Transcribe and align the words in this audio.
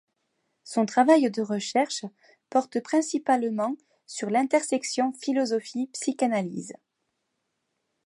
Son 0.63 0.87
travail 0.87 1.29
de 1.29 1.43
recherche 1.43 2.05
porte 2.49 2.79
principalement 2.81 3.75
sur 4.07 4.31
l'intersection 4.31 5.13
philosophie-psychanalyse. 5.13 6.73